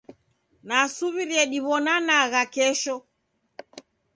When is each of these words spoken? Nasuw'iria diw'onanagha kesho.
Nasuw'iria 0.67 1.43
diw'onanagha 1.51 2.41
kesho. 2.53 2.95